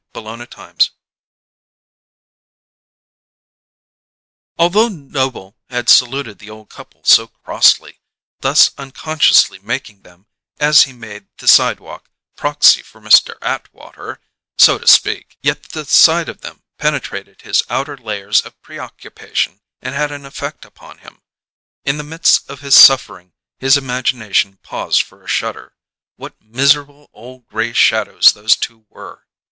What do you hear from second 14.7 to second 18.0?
to speak, yet the sight of them penetrated his outer